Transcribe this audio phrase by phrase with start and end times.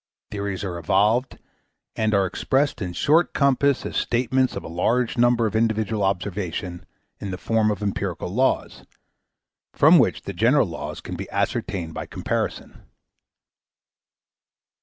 [0.31, 1.37] Theories are evolved
[1.95, 6.85] and are expressed in short compass as statements of a large number of individual observations
[7.19, 8.83] in the form of empirical laws,
[9.73, 12.81] from which the general laws can be ascertained by comparison.